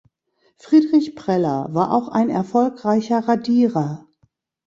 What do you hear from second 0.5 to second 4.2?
Friedrich Preller war auch ein erfolgreicher Radierer.